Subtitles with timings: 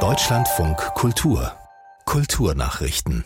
[0.00, 1.50] Deutschlandfunk Kultur
[2.04, 3.24] Kulturnachrichten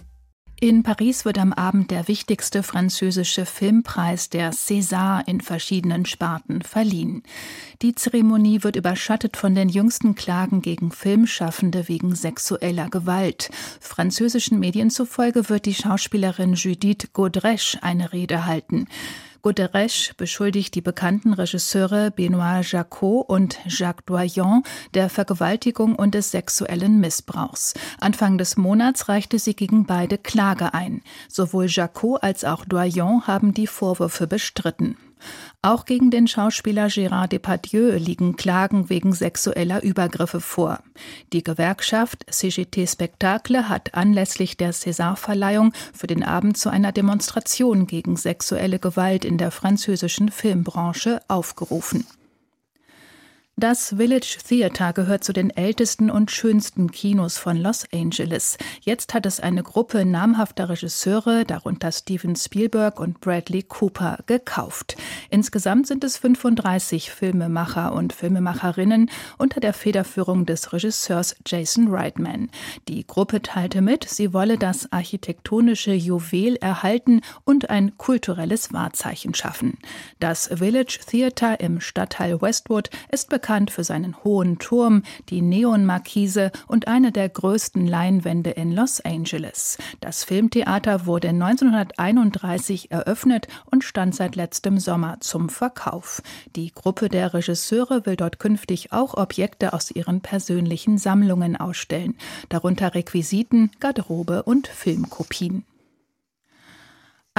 [0.63, 7.23] in Paris wird am Abend der wichtigste französische Filmpreis, der César, in verschiedenen Sparten verliehen.
[7.81, 13.51] Die Zeremonie wird überschattet von den jüngsten Klagen gegen Filmschaffende wegen sexueller Gewalt.
[13.81, 18.87] Französischen Medien zufolge wird die Schauspielerin Judith Godrèche eine Rede halten.
[19.43, 24.63] Guterres beschuldigt die bekannten Regisseure Benoît Jacot und Jacques Doyon
[24.93, 27.73] der Vergewaltigung und des sexuellen Missbrauchs.
[28.01, 31.03] Anfang des Monats reichte sie gegen beide Klage ein.
[31.29, 34.97] Sowohl Jacot als auch Doyon haben die Vorwürfe bestritten.
[35.63, 40.81] Auch gegen den Schauspieler Gérard Depardieu liegen Klagen wegen sexueller Übergriffe vor.
[41.33, 48.17] Die Gewerkschaft CGT Spectacle hat anlässlich der César-Verleihung für den Abend zu einer Demonstration gegen
[48.17, 52.07] sexuelle Gewalt in der französischen Filmbranche aufgerufen.
[53.61, 58.57] Das Village Theatre gehört zu den ältesten und schönsten Kinos von Los Angeles.
[58.81, 64.97] Jetzt hat es eine Gruppe namhafter Regisseure, darunter Steven Spielberg und Bradley Cooper, gekauft.
[65.29, 72.49] Insgesamt sind es 35 Filmemacher und Filmemacherinnen unter der Federführung des Regisseurs Jason Reitman.
[72.89, 79.77] Die Gruppe teilte mit, sie wolle das architektonische Juwel erhalten und ein kulturelles Wahrzeichen schaffen.
[80.19, 86.53] Das Village Theatre im Stadtteil Westwood ist bekannt bekannt für seinen hohen Turm, die Neonmarkise
[86.69, 89.77] und eine der größten Leinwände in Los Angeles.
[90.01, 96.23] Das Filmtheater wurde 1931 eröffnet und stand seit letztem Sommer zum Verkauf.
[96.55, 102.15] Die Gruppe der Regisseure will dort künftig auch Objekte aus ihren persönlichen Sammlungen ausstellen,
[102.51, 105.65] darunter Requisiten, Garderobe und Filmkopien.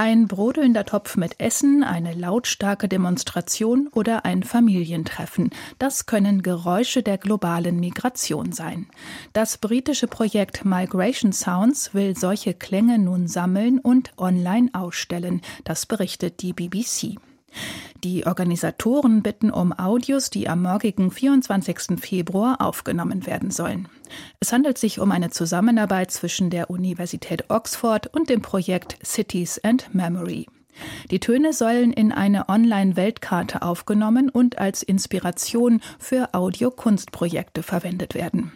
[0.04, 5.50] Ein brodelnder Topf mit Essen, eine lautstarke Demonstration oder ein Familientreffen.
[5.78, 8.88] Das können Geräusche der globalen Migration sein.
[9.32, 15.40] Das britische Projekt Migration Sounds will solche Klänge nun sammeln und online ausstellen.
[15.62, 17.20] Das berichtet die BBC.
[18.02, 22.00] Die Organisatoren bitten um Audios, die am morgigen 24.
[22.00, 23.86] Februar aufgenommen werden sollen.
[24.42, 29.94] Es handelt sich um eine Zusammenarbeit zwischen der Universität Oxford und dem Projekt Cities and
[29.94, 30.48] Memory.
[31.12, 38.50] Die Töne sollen in eine Online-Weltkarte aufgenommen und als Inspiration für Audiokunstprojekte verwendet werden.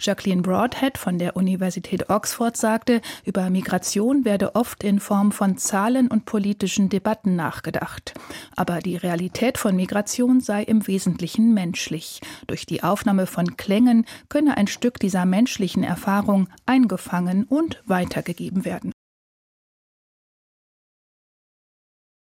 [0.00, 6.08] Jacqueline Broadhead von der Universität Oxford sagte, über Migration werde oft in Form von Zahlen
[6.08, 8.14] und politischen Debatten nachgedacht.
[8.54, 12.20] Aber die Realität von Migration sei im Wesentlichen menschlich.
[12.46, 18.92] Durch die Aufnahme von Klängen könne ein Stück dieser menschlichen Erfahrung eingefangen und weitergegeben werden.